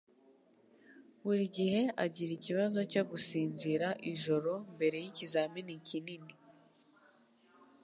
[1.23, 6.33] buri gihe agira ikibazo cyo gusinzira ijoro mbere yikizamini kinini